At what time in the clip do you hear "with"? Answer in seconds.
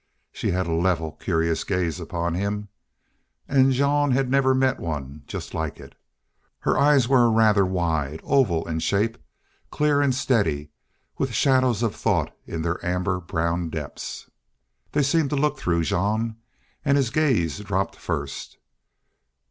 11.19-11.35